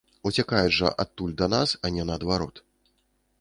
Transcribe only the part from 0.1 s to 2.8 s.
Уцякаюць жа адтуль да нас, а не наадварот.